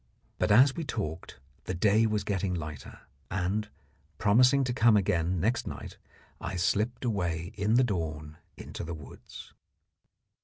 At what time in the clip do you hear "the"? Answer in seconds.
1.65-1.75, 7.75-7.83, 8.83-8.95